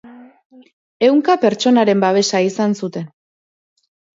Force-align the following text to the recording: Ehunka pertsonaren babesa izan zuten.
Ehunka 1.09 1.35
pertsonaren 1.45 2.01
babesa 2.09 2.43
izan 2.49 2.77
zuten. 2.81 3.09